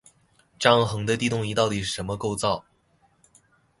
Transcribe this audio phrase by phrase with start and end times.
[0.57, 2.65] 張衡的地動儀到底是什麼構造？